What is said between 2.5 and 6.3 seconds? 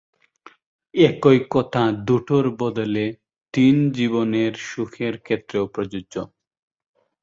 বদলে তিন জীবনের সুখের ক্ষেত্রেও প্রযোজ্য।